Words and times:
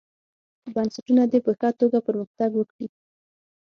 بنسټونه 0.73 1.23
دې 1.31 1.39
په 1.45 1.51
ښه 1.59 1.69
توګه 1.79 1.97
پرمختګ 2.07 2.51
وکړي. 2.55 2.87